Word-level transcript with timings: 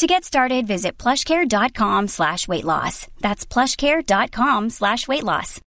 To 0.00 0.06
get 0.06 0.24
started, 0.24 0.66
visit 0.66 0.96
plushcare.com 0.96 2.08
slash 2.08 2.48
weight 2.48 2.64
loss. 2.64 3.06
That's 3.20 3.44
plushcare.com 3.44 4.70
slash 4.70 5.06
weight 5.06 5.24
loss. 5.24 5.60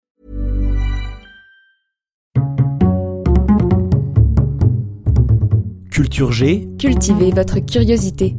Culture 5.90 6.30
G. 6.30 6.66
Cultivez 6.78 7.32
votre 7.32 7.58
curiosité. 7.58 8.34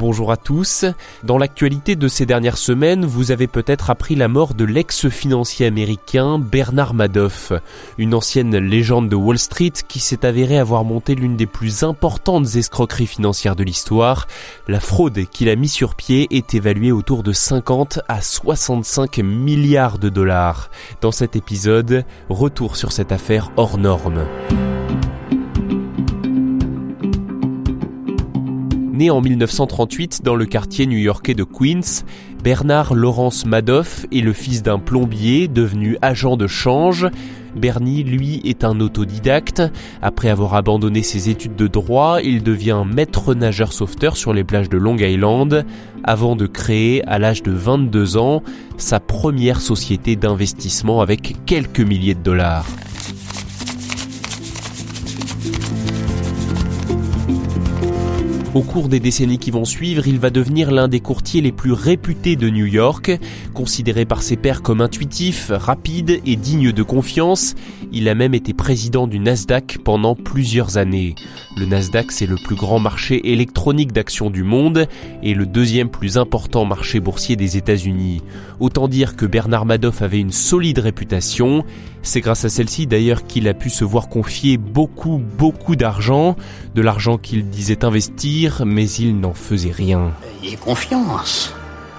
Bonjour 0.00 0.32
à 0.32 0.38
tous. 0.38 0.86
Dans 1.24 1.36
l'actualité 1.36 1.94
de 1.94 2.08
ces 2.08 2.24
dernières 2.24 2.56
semaines, 2.56 3.04
vous 3.04 3.32
avez 3.32 3.46
peut-être 3.46 3.90
appris 3.90 4.14
la 4.14 4.28
mort 4.28 4.54
de 4.54 4.64
l'ex-financier 4.64 5.66
américain 5.66 6.38
Bernard 6.38 6.94
Madoff, 6.94 7.52
une 7.98 8.14
ancienne 8.14 8.56
légende 8.56 9.10
de 9.10 9.14
Wall 9.14 9.38
Street 9.38 9.74
qui 9.86 10.00
s'est 10.00 10.24
avéré 10.24 10.58
avoir 10.58 10.84
monté 10.84 11.14
l'une 11.14 11.36
des 11.36 11.44
plus 11.44 11.82
importantes 11.82 12.46
escroqueries 12.54 13.08
financières 13.08 13.56
de 13.56 13.62
l'histoire. 13.62 14.26
La 14.68 14.80
fraude 14.80 15.26
qu'il 15.30 15.50
a 15.50 15.54
mis 15.54 15.68
sur 15.68 15.94
pied 15.94 16.28
est 16.30 16.54
évaluée 16.54 16.92
autour 16.92 17.22
de 17.22 17.34
50 17.34 18.00
à 18.08 18.22
65 18.22 19.18
milliards 19.18 19.98
de 19.98 20.08
dollars. 20.08 20.70
Dans 21.02 21.12
cet 21.12 21.36
épisode, 21.36 22.06
retour 22.30 22.76
sur 22.76 22.92
cette 22.92 23.12
affaire 23.12 23.52
hors 23.58 23.76
norme. 23.76 24.24
Né 29.00 29.08
en 29.08 29.22
1938 29.22 30.20
dans 30.24 30.34
le 30.34 30.44
quartier 30.44 30.84
new-yorkais 30.84 31.32
de 31.32 31.42
Queens, 31.42 32.04
Bernard 32.44 32.94
Lawrence 32.94 33.46
Madoff 33.46 34.04
est 34.12 34.20
le 34.20 34.34
fils 34.34 34.62
d'un 34.62 34.78
plombier 34.78 35.48
devenu 35.48 35.96
agent 36.02 36.36
de 36.36 36.46
change. 36.46 37.08
Bernie, 37.56 38.04
lui, 38.04 38.42
est 38.44 38.62
un 38.62 38.78
autodidacte. 38.78 39.62
Après 40.02 40.28
avoir 40.28 40.52
abandonné 40.52 41.02
ses 41.02 41.30
études 41.30 41.56
de 41.56 41.66
droit, 41.66 42.18
il 42.22 42.42
devient 42.42 42.82
maître 42.86 43.32
nageur 43.32 43.72
sauveteur 43.72 44.18
sur 44.18 44.34
les 44.34 44.44
plages 44.44 44.68
de 44.68 44.76
Long 44.76 44.98
Island 44.98 45.64
avant 46.04 46.36
de 46.36 46.44
créer, 46.44 47.02
à 47.06 47.18
l'âge 47.18 47.42
de 47.42 47.52
22 47.52 48.18
ans, 48.18 48.42
sa 48.76 49.00
première 49.00 49.62
société 49.62 50.14
d'investissement 50.14 51.00
avec 51.00 51.36
quelques 51.46 51.80
milliers 51.80 52.14
de 52.14 52.22
dollars. 52.22 52.66
Au 58.52 58.62
cours 58.62 58.88
des 58.88 58.98
décennies 58.98 59.38
qui 59.38 59.52
vont 59.52 59.64
suivre, 59.64 60.08
il 60.08 60.18
va 60.18 60.30
devenir 60.30 60.72
l'un 60.72 60.88
des 60.88 60.98
courtiers 60.98 61.40
les 61.40 61.52
plus 61.52 61.70
réputés 61.70 62.34
de 62.34 62.50
New 62.50 62.66
York. 62.66 63.16
Considéré 63.54 64.04
par 64.04 64.22
ses 64.22 64.36
pairs 64.36 64.60
comme 64.60 64.80
intuitif, 64.80 65.52
rapide 65.54 66.20
et 66.26 66.34
digne 66.34 66.72
de 66.72 66.82
confiance, 66.82 67.54
il 67.92 68.08
a 68.08 68.16
même 68.16 68.34
été 68.34 68.52
président 68.52 69.06
du 69.06 69.20
Nasdaq 69.20 69.78
pendant 69.84 70.16
plusieurs 70.16 70.78
années. 70.78 71.14
Le 71.56 71.64
Nasdaq, 71.64 72.10
c'est 72.10 72.26
le 72.26 72.34
plus 72.34 72.56
grand 72.56 72.80
marché 72.80 73.32
électronique 73.32 73.92
d'actions 73.92 74.30
du 74.30 74.42
monde 74.42 74.88
et 75.22 75.34
le 75.34 75.46
deuxième 75.46 75.88
plus 75.88 76.18
important 76.18 76.64
marché 76.64 76.98
boursier 76.98 77.36
des 77.36 77.56
États-Unis. 77.56 78.20
Autant 78.58 78.88
dire 78.88 79.14
que 79.14 79.26
Bernard 79.26 79.64
Madoff 79.64 80.02
avait 80.02 80.18
une 80.18 80.32
solide 80.32 80.80
réputation. 80.80 81.64
C'est 82.02 82.20
grâce 82.20 82.44
à 82.44 82.48
celle-ci 82.48 82.86
d'ailleurs 82.86 83.26
qu'il 83.26 83.46
a 83.46 83.54
pu 83.54 83.70
se 83.70 83.84
voir 83.84 84.08
confier 84.08 84.56
beaucoup, 84.56 85.20
beaucoup 85.38 85.76
d'argent, 85.76 86.34
de 86.74 86.82
l'argent 86.82 87.16
qu'il 87.16 87.48
disait 87.48 87.84
mais 88.64 88.90
il 88.90 89.20
n'en 89.20 89.34
faisait 89.34 89.72
rien. 89.72 90.12
Ayez 90.42 90.56
confiance. 90.56 91.54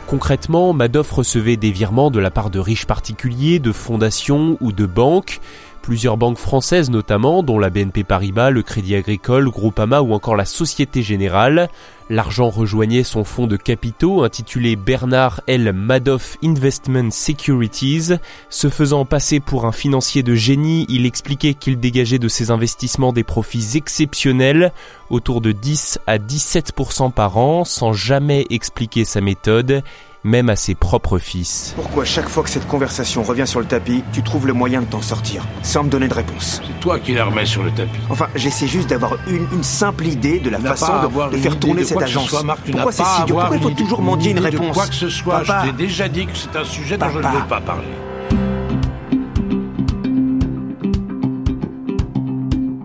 Concrètement, 0.07 0.73
Madoff 0.73 1.11
recevait 1.11 1.55
des 1.55 1.71
virements 1.71 2.11
de 2.11 2.19
la 2.19 2.31
part 2.31 2.49
de 2.49 2.59
riches 2.59 2.85
particuliers, 2.85 3.59
de 3.59 3.71
fondations 3.71 4.57
ou 4.59 4.71
de 4.71 4.85
banques, 4.85 5.39
Plusieurs 5.81 6.15
banques 6.15 6.37
françaises 6.37 6.91
notamment, 6.91 7.41
dont 7.41 7.57
la 7.57 7.71
BNP 7.71 8.03
Paribas, 8.03 8.51
le 8.51 8.61
Crédit 8.61 8.95
Agricole, 8.95 9.49
Groupama 9.49 10.01
ou 10.01 10.13
encore 10.13 10.35
la 10.35 10.45
Société 10.45 11.01
Générale. 11.01 11.69
L'argent 12.07 12.49
rejoignait 12.49 13.03
son 13.03 13.23
fonds 13.23 13.47
de 13.47 13.57
capitaux 13.57 14.23
intitulé 14.23 14.75
Bernard 14.75 15.41
L. 15.47 15.73
Madoff 15.73 16.37
Investment 16.43 17.09
Securities. 17.09 18.11
Se 18.49 18.69
faisant 18.69 19.05
passer 19.05 19.39
pour 19.39 19.65
un 19.65 19.71
financier 19.71 20.21
de 20.21 20.35
génie, 20.35 20.85
il 20.87 21.07
expliquait 21.07 21.55
qu'il 21.55 21.79
dégageait 21.79 22.19
de 22.19 22.27
ses 22.27 22.51
investissements 22.51 23.13
des 23.13 23.23
profits 23.23 23.71
exceptionnels, 23.73 24.73
autour 25.09 25.41
de 25.41 25.51
10 25.51 25.99
à 26.05 26.19
17% 26.19 27.11
par 27.11 27.37
an, 27.37 27.63
sans 27.65 27.91
jamais 27.91 28.45
expliquer 28.51 29.03
sa 29.03 29.19
méthode 29.19 29.81
même 30.23 30.49
à 30.49 30.55
ses 30.55 30.75
propres 30.75 31.17
fils. 31.17 31.73
Pourquoi 31.75 32.05
chaque 32.05 32.29
fois 32.29 32.43
que 32.43 32.49
cette 32.49 32.67
conversation 32.67 33.23
revient 33.23 33.47
sur 33.47 33.59
le 33.59 33.65
tapis, 33.65 34.03
tu 34.13 34.21
trouves 34.23 34.47
le 34.47 34.53
moyen 34.53 34.81
de 34.81 34.85
t'en 34.85 35.01
sortir, 35.01 35.43
sans 35.63 35.83
me 35.83 35.89
donner 35.89 36.07
de 36.07 36.13
réponse? 36.13 36.61
C'est 36.65 36.79
toi 36.79 36.99
qui 36.99 37.13
la 37.13 37.25
remets 37.25 37.45
sur 37.45 37.63
le 37.63 37.71
tapis. 37.71 37.99
Enfin, 38.09 38.27
j'essaie 38.35 38.67
juste 38.67 38.89
d'avoir 38.89 39.17
une, 39.27 39.47
une, 39.53 39.63
simple 39.63 40.07
idée 40.07 40.39
de 40.39 40.49
la 40.49 40.59
façon 40.59 40.93
de, 41.01 41.31
de 41.31 41.37
faire 41.37 41.59
tourner 41.59 41.83
cette 41.83 42.01
agence. 42.01 42.29
Soit, 42.29 42.43
Marc, 42.43 42.59
Pourquoi 42.71 42.91
c'est 42.91 43.03
si 43.03 43.23
dur? 43.25 43.37
Pourquoi 43.37 43.57
il 43.57 43.63
faut 43.63 43.69
toujours 43.71 44.01
mendier 44.01 44.31
une, 44.31 44.37
une 44.37 44.43
réponse? 44.43 44.75
Quoi 44.75 44.87
que 44.87 44.95
ce 44.95 45.09
soit, 45.09 45.39
Papa. 45.39 45.63
je 45.65 45.71
t'ai 45.71 45.77
déjà 45.77 46.07
dit 46.07 46.25
que 46.25 46.35
c'est 46.35 46.55
un 46.55 46.65
sujet 46.65 46.97
dont 46.97 47.05
Papa. 47.05 47.21
je 47.21 47.27
ne 47.27 47.41
veux 47.41 47.47
pas 47.47 47.61
parler. 47.61 47.87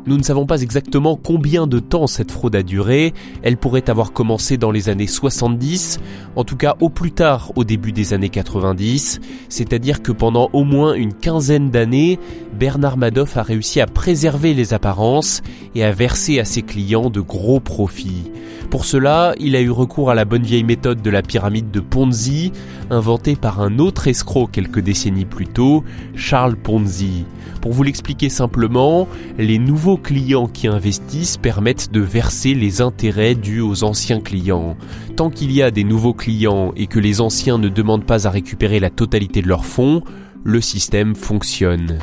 Nous 0.07 0.17
ne 0.17 0.23
savons 0.23 0.47
pas 0.47 0.63
exactement 0.63 1.17
combien 1.17 1.67
de 1.67 1.81
temps 1.81 2.07
cette 2.07 2.31
fraude 2.31 2.55
a 2.55 2.63
duré. 2.63 3.13
Elle 3.43 3.57
pourrait 3.57 3.91
avoir 3.91 4.13
commencé 4.13 4.57
dans 4.57 4.71
les 4.71 4.89
années 4.89 5.09
70, 5.09 5.99
en 6.37 6.45
tout 6.45 6.55
cas 6.55 6.77
au 6.81 6.91
plus 6.91 7.11
tard 7.11 7.51
au 7.57 7.65
début 7.65 7.91
des 7.91 8.15
années 8.15 8.29
90. 8.29 9.21
C'est-à-dire 9.49 10.03
que 10.03 10.13
pendant 10.13 10.49
au 10.53 10.63
moins 10.63 10.95
une 10.95 11.13
quinzaine 11.13 11.71
d'années, 11.71 12.21
Bernard 12.57 12.99
Madoff 12.99 13.37
a 13.37 13.43
réussi 13.43 13.81
à 13.81 13.87
préserver 13.87 14.55
les 14.55 14.75
apparences 14.75 15.43
et 15.75 15.83
à 15.83 15.91
verser 15.91 16.39
à 16.39 16.45
ses 16.45 16.63
clients 16.63 17.11
de 17.11 17.21
gros 17.21 17.59
profits. 17.59 18.31
Pour 18.71 18.85
cela, 18.85 19.35
il 19.39 19.57
a 19.57 19.61
eu 19.61 19.71
recours 19.71 20.11
à 20.11 20.15
la 20.15 20.25
bonne 20.25 20.43
vieille 20.43 20.65
méthode 20.65 21.03
de 21.03 21.11
la 21.11 21.23
pyramide 21.23 21.71
de 21.71 21.81
Ponzi, 21.81 22.53
inventée 22.91 23.37
par 23.37 23.61
un 23.61 23.79
autre 23.79 24.09
escroc 24.09 24.49
quelques 24.51 24.81
décennies 24.81 25.25
plus 25.25 25.47
tôt, 25.47 25.85
Charles 26.15 26.57
Ponzi. 26.57 27.25
Pour 27.61 27.73
vous 27.73 27.83
l'expliquer 27.83 28.29
simplement, 28.29 29.09
les 29.39 29.59
nouveaux 29.59 29.96
clients 29.97 30.47
qui 30.47 30.67
investissent 30.69 31.37
permettent 31.37 31.93
de 31.93 32.01
verser 32.01 32.55
les 32.55 32.81
intérêts 32.81 33.35
dus 33.35 33.61
aux 33.61 33.85
anciens 33.85 34.21
clients. 34.21 34.77
Tant 35.17 35.31
qu'il 35.31 35.53
y 35.53 35.63
a 35.63 35.71
des 35.71 35.85
nouveaux 35.85 36.15
clients 36.15 36.73
et 36.77 36.87
que 36.87 36.99
les 36.99 37.21
anciens 37.21 37.59
ne 37.59 37.69
demandent 37.69 38.07
pas 38.07 38.27
à 38.27 38.31
récupérer 38.31 38.81
la 38.81 38.91
totalité 38.91 39.43
de 39.43 39.49
leurs 39.49 39.65
fonds, 39.65 40.03
le 40.45 40.61
système 40.61 41.15
fonctionne. 41.15 41.99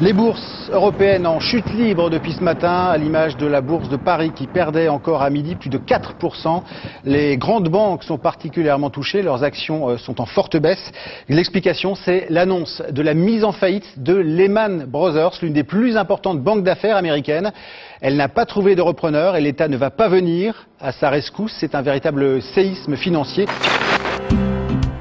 Les 0.00 0.14
bourses 0.14 0.70
européennes 0.72 1.26
en 1.26 1.40
chute 1.40 1.74
libre 1.74 2.08
depuis 2.08 2.32
ce 2.32 2.42
matin, 2.42 2.86
à 2.86 2.96
l'image 2.96 3.36
de 3.36 3.46
la 3.46 3.60
bourse 3.60 3.90
de 3.90 3.98
Paris 3.98 4.32
qui 4.34 4.46
perdait 4.46 4.88
encore 4.88 5.20
à 5.20 5.28
midi 5.28 5.56
plus 5.56 5.68
de 5.68 5.76
4%. 5.76 6.62
Les 7.04 7.36
grandes 7.36 7.68
banques 7.68 8.02
sont 8.04 8.16
particulièrement 8.16 8.88
touchées, 8.88 9.20
leurs 9.20 9.44
actions 9.44 9.98
sont 9.98 10.22
en 10.22 10.24
forte 10.24 10.56
baisse. 10.56 10.90
L'explication, 11.28 11.94
c'est 11.94 12.28
l'annonce 12.30 12.82
de 12.90 13.02
la 13.02 13.12
mise 13.12 13.44
en 13.44 13.52
faillite 13.52 14.02
de 14.02 14.14
Lehman 14.14 14.86
Brothers, 14.86 15.32
l'une 15.42 15.52
des 15.52 15.64
plus 15.64 15.98
importantes 15.98 16.40
banques 16.40 16.64
d'affaires 16.64 16.96
américaines. 16.96 17.52
Elle 18.00 18.16
n'a 18.16 18.28
pas 18.28 18.46
trouvé 18.46 18.76
de 18.76 18.82
repreneur 18.82 19.36
et 19.36 19.42
l'État 19.42 19.68
ne 19.68 19.76
va 19.76 19.90
pas 19.90 20.08
venir 20.08 20.66
à 20.80 20.92
sa 20.92 21.10
rescousse. 21.10 21.54
C'est 21.60 21.74
un 21.74 21.82
véritable 21.82 22.40
séisme 22.40 22.96
financier. 22.96 23.44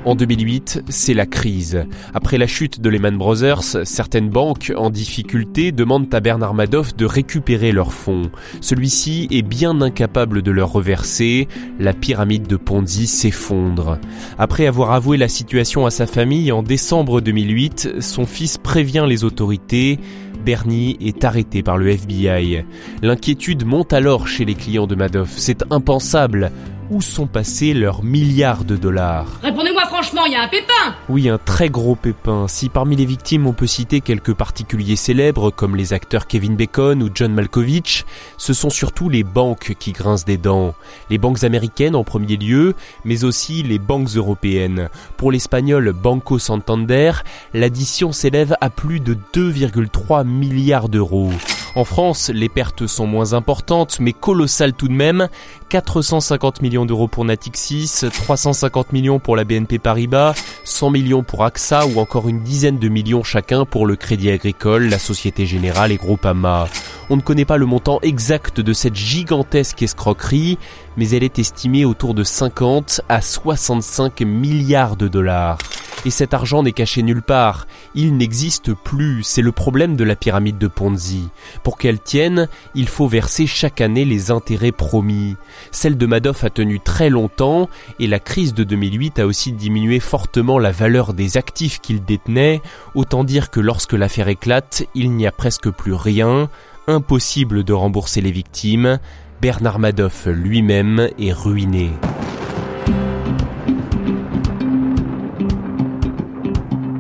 En 0.10 0.16
2008, 0.16 0.86
c'est 0.90 1.14
la 1.14 1.28
crise. 1.28 1.86
Après 2.16 2.40
la 2.40 2.48
chute 2.48 2.82
de 2.82 2.90
Lehman 2.90 3.16
Brothers, 3.16 3.86
certaines 3.86 4.32
banques 4.32 4.74
en 4.76 4.90
difficulté 4.90 5.72
demandent 5.72 6.12
à 6.12 6.20
Bernard 6.20 6.56
Madoff 6.56 6.96
de 6.96 7.06
récupérer 7.06 7.72
leurs 7.72 7.94
fonds. 7.94 8.32
Celui-ci 8.60 9.28
est 9.30 9.44
bien 9.44 9.82
incapable 9.82 10.42
de 10.42 10.50
leur 10.50 10.72
reverser. 10.72 11.48
La 11.80 11.94
pyramide 11.94 12.48
de 12.48 12.56
Ponzi 12.56 13.06
s'effondre. 13.06 14.00
Après 14.40 14.66
avoir 14.66 14.94
avoué 14.94 15.16
la 15.16 15.28
situation 15.28 15.86
à 15.86 15.92
sa 15.92 16.08
famille 16.08 16.52
en 16.52 16.64
décembre 16.64 17.22
2008, 17.22 17.98
son 18.00 18.26
fils 18.26 18.58
prévient 18.58 19.06
les 19.08 19.24
autorités. 19.24 20.00
Bernie 20.44 20.98
est 21.02 21.24
arrêté 21.24 21.62
par 21.62 21.78
le 21.78 21.88
FBI. 21.88 22.66
L'inquiétude 23.04 23.64
monte 23.64 23.94
alors 23.94 24.28
chez 24.28 24.44
les 24.44 24.56
clients 24.56 24.88
de 24.88 24.96
Madoff. 24.96 25.34
C'est 25.36 25.72
impensable. 25.72 26.52
Où 26.90 27.04
sont 27.04 27.28
passés 27.28 27.76
leurs 27.76 28.04
milliards 28.04 28.64
de 28.64 28.76
dollars 28.76 29.28
Répondez-moi 29.44 29.86
franchement, 29.86 30.26
il 30.26 30.32
y 30.34 30.36
a 30.36 30.42
un 30.42 30.48
pépin 30.48 30.96
Oui, 31.08 31.30
un 31.30 31.38
très 31.38 31.70
gros 31.70 31.96
pépin. 31.96 32.48
Si 32.48 32.68
parmi 32.68 32.96
les 32.96 33.06
victimes 33.06 33.46
on 33.46 33.54
peut 33.54 33.68
citer 33.68 34.02
quelques 34.02 34.34
particuliers 34.34 34.96
célèbres 34.96 35.52
comme 35.52 35.76
les 35.76 35.94
acteurs 35.94 36.26
Kevin 36.26 36.56
Bacon 36.56 37.04
ou 37.04 37.10
John 37.14 37.32
Malkovich, 37.32 38.06
ce 38.38 38.54
sont 38.54 38.72
surtout 38.72 39.08
les 39.08 39.24
banques 39.24 39.76
qui 39.78 39.92
grincent 39.92 40.26
des 40.26 40.38
dents. 40.38 40.74
Les 41.12 41.20
banques 41.20 41.44
américaines 41.44 41.96
en 41.96 42.04
premier 42.04 42.38
lieu, 42.38 42.74
mais 43.06 43.24
aussi 43.24 43.62
les 43.62 43.78
banques 43.78 44.16
européennes. 44.16 44.90
Pour 45.16 45.32
l'espagnol 45.32 45.94
Banco 45.94 46.40
Santander, 46.40 47.12
l'addition 47.54 48.12
s'élève 48.12 48.56
à 48.62 48.72
plus 48.72 49.00
de 49.00 49.16
2,3 49.36 50.26
milliards 50.26 50.90
d'euros. 50.90 51.32
En 51.76 51.84
France, 51.84 52.32
les 52.34 52.50
pertes 52.50 52.88
sont 52.88 53.06
moins 53.06 53.34
importantes, 53.34 54.00
mais 54.00 54.14
colossales 54.14 54.74
tout 54.74 54.88
de 54.88 54.94
même. 54.94 55.30
450 55.70 56.62
millions 56.62 56.86
d'euros 56.86 57.08
pour 57.08 57.26
Natixis, 57.26 58.02
350 58.12 58.92
millions 58.92 59.20
pour 59.20 59.36
la 59.36 59.44
BNP 59.44 59.78
Paribas, 59.78 60.34
100 60.64 60.90
millions 60.90 61.24
pour 61.24 61.44
AXA 61.44 61.86
ou 61.86 62.00
encore 62.00 62.28
une 62.28 62.42
dizaine 62.42 62.80
de 62.80 62.90
millions 62.90 63.24
chacun 63.24 63.66
pour 63.66 63.86
le 63.86 63.96
Crédit 63.96 64.32
Agricole, 64.32 64.86
la 64.86 65.00
Société 65.00 65.46
Générale 65.46 65.92
et 65.92 65.98
Groupama. 65.98 66.68
On 67.12 67.16
ne 67.16 67.22
connaît 67.22 67.46
pas 67.46 67.58
le 67.58 67.66
montant 67.66 68.00
exact 68.02 68.62
de 68.62 68.74
cette 68.74 68.96
gigantesque 68.96 69.82
escroquerie, 69.84 70.58
mais 70.98 71.10
elle 71.10 71.24
est 71.24 71.40
estimée 71.40 71.86
autour 71.86 72.14
de 72.14 72.24
50 72.24 73.02
à 73.10 73.22
65 73.22 74.22
milliards 74.22 74.96
de 74.96 75.08
dollars. 75.08 75.58
Et 76.06 76.12
cet 76.12 76.34
argent 76.34 76.64
n'est 76.64 76.72
caché 76.72 77.04
nulle 77.04 77.22
part. 77.22 77.68
Il 77.94 78.16
n'existe 78.16 78.74
plus. 78.74 79.24
C'est 79.24 79.42
le 79.42 79.52
problème 79.52 79.96
de 79.96 80.04
la 80.04 80.16
pyramide 80.16 80.58
de 80.58 80.68
Ponzi. 80.68 81.28
Pour 81.64 81.78
qu'elle 81.78 82.00
tienne, 82.00 82.48
il 82.74 82.88
faut 82.88 83.08
verser 83.08 83.48
chaque 83.48 83.82
année 83.82 84.06
les 84.06 84.32
intérêts 84.32 84.72
promis. 84.72 85.36
Celle 85.72 85.98
de 85.98 86.06
Madoff 86.06 86.44
a 86.44 86.50
tenu 86.50 86.80
très 86.80 87.10
longtemps 87.10 87.70
et 88.00 88.08
la 88.08 88.20
crise 88.20 88.54
de 88.54 88.64
2008 88.64 89.20
a 89.20 89.26
aussi 89.26 89.52
diminué 89.52 90.00
fortement 90.00 90.58
la 90.58 90.72
valeur 90.72 91.14
des 91.14 91.38
actifs 91.38 91.82
qu'il 91.82 92.04
détenait. 92.04 92.62
Autant 92.96 93.24
dire 93.24 93.50
que 93.50 93.60
lorsque 93.60 93.94
l'affaire 93.94 94.30
éclate, 94.30 94.84
il 94.96 95.12
n'y 95.12 95.28
a 95.28 95.32
presque 95.32 95.70
plus 95.70 95.94
rien. 95.94 96.50
Impossible 96.88 97.64
de 97.64 97.74
rembourser 97.74 98.22
les 98.22 98.32
victimes. 98.32 99.00
Bernard 99.42 99.80
Madoff 99.80 100.28
lui-même 100.28 101.10
est 101.20 101.34
ruiné. 101.34 101.92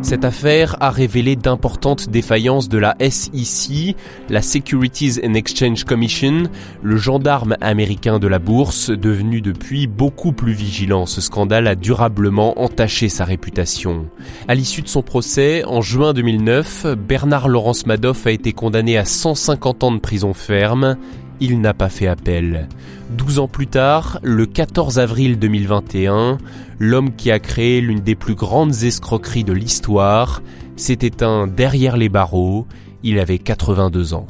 Cette 0.09 0.25
affaire 0.25 0.75
a 0.79 0.89
révélé 0.89 1.35
d'importantes 1.35 2.09
défaillances 2.09 2.67
de 2.67 2.79
la 2.79 2.95
SEC, 2.99 3.95
la 4.27 4.41
Securities 4.41 5.19
and 5.23 5.35
Exchange 5.35 5.83
Commission, 5.83 6.49
le 6.81 6.97
gendarme 6.97 7.55
américain 7.61 8.17
de 8.17 8.27
la 8.27 8.39
bourse, 8.39 8.89
devenu 8.89 9.39
depuis 9.39 9.85
beaucoup 9.85 10.31
plus 10.31 10.53
vigilant. 10.53 11.05
Ce 11.05 11.21
scandale 11.21 11.67
a 11.67 11.75
durablement 11.75 12.59
entaché 12.59 13.07
sa 13.07 13.23
réputation. 13.23 14.07
À 14.47 14.55
l'issue 14.55 14.81
de 14.81 14.87
son 14.87 15.03
procès, 15.03 15.63
en 15.65 15.81
juin 15.81 16.13
2009, 16.13 16.87
Bernard 16.97 17.47
Laurence 17.47 17.85
Madoff 17.85 18.25
a 18.25 18.31
été 18.31 18.51
condamné 18.51 18.97
à 18.97 19.05
150 19.05 19.83
ans 19.83 19.91
de 19.91 19.99
prison 19.99 20.33
ferme 20.33 20.97
il 21.39 21.61
n'a 21.61 21.73
pas 21.73 21.89
fait 21.89 22.07
appel. 22.07 22.67
Douze 23.09 23.39
ans 23.39 23.47
plus 23.47 23.67
tard, 23.67 24.19
le 24.23 24.45
14 24.45 24.99
avril 24.99 25.39
2021, 25.39 26.37
l'homme 26.79 27.15
qui 27.15 27.31
a 27.31 27.39
créé 27.39 27.81
l'une 27.81 28.01
des 28.01 28.15
plus 28.15 28.35
grandes 28.35 28.83
escroqueries 28.83 29.43
de 29.43 29.53
l'histoire 29.53 30.41
s'est 30.75 30.99
éteint 31.01 31.47
derrière 31.47 31.97
les 31.97 32.09
barreaux, 32.09 32.67
il 33.03 33.19
avait 33.19 33.39
82 33.39 34.13
ans. 34.13 34.27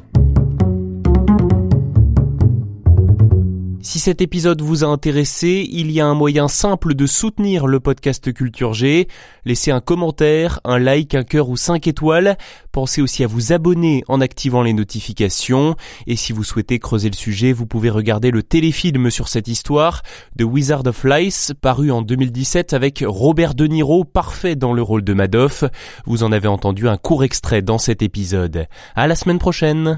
Si 3.81 3.99
cet 3.99 4.21
épisode 4.21 4.61
vous 4.61 4.83
a 4.83 4.87
intéressé, 4.87 5.65
il 5.71 5.89
y 5.89 6.01
a 6.01 6.05
un 6.05 6.13
moyen 6.13 6.49
simple 6.49 6.95
de 6.95 7.05
soutenir 7.05 7.65
le 7.65 7.79
podcast 7.79 8.33
Culture 8.33 8.73
G. 8.73 9.07
Laissez 9.45 9.71
un 9.71 9.79
commentaire, 9.79 10.59
un 10.65 10.79
like, 10.79 11.15
un 11.15 11.23
cœur 11.23 11.47
ou 11.47 11.55
5 11.55 11.87
étoiles. 11.87 12.37
Pensez 12.73 13.01
aussi 13.01 13.23
à 13.23 13.27
vous 13.27 13.53
abonner 13.53 14.03
en 14.09 14.19
activant 14.19 14.63
les 14.63 14.73
notifications. 14.73 15.75
Et 16.07 16.17
si 16.17 16.33
vous 16.33 16.43
souhaitez 16.43 16.77
creuser 16.77 17.09
le 17.09 17.15
sujet, 17.15 17.53
vous 17.53 17.65
pouvez 17.65 17.89
regarder 17.89 18.31
le 18.31 18.43
téléfilm 18.43 19.09
sur 19.09 19.29
cette 19.29 19.47
histoire 19.47 20.01
de 20.35 20.43
Wizard 20.43 20.85
of 20.85 21.05
Lice, 21.05 21.53
paru 21.61 21.89
en 21.89 22.01
2017 22.01 22.73
avec 22.73 23.03
Robert 23.07 23.55
De 23.55 23.65
Niro, 23.65 24.03
parfait 24.03 24.57
dans 24.57 24.73
le 24.73 24.81
rôle 24.81 25.05
de 25.05 25.13
Madoff. 25.13 25.63
Vous 26.05 26.23
en 26.23 26.33
avez 26.33 26.49
entendu 26.49 26.89
un 26.89 26.97
court 26.97 27.23
extrait 27.23 27.61
dans 27.61 27.77
cet 27.77 28.01
épisode. 28.01 28.67
À 28.95 29.07
la 29.07 29.15
semaine 29.15 29.39
prochaine! 29.39 29.97